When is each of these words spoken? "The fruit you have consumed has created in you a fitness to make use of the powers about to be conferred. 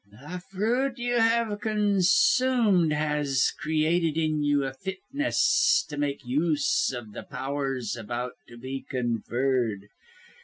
"The 0.09 0.41
fruit 0.49 0.97
you 0.97 1.19
have 1.19 1.61
consumed 1.61 2.91
has 2.91 3.51
created 3.51 4.17
in 4.17 4.41
you 4.41 4.63
a 4.63 4.73
fitness 4.73 5.85
to 5.89 5.95
make 5.95 6.25
use 6.25 6.91
of 6.91 7.11
the 7.11 7.21
powers 7.21 7.95
about 7.95 8.33
to 8.47 8.57
be 8.57 8.83
conferred. 8.89 9.89